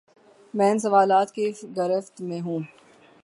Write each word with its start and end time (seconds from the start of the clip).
میں 0.53 0.71
ان 0.71 0.79
سوالات 0.79 1.31
کی 1.31 1.51
گرفت 1.77 2.21
میں 2.21 2.41
ہوں۔ 2.41 2.59